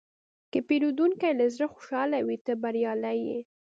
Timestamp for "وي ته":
2.27-2.51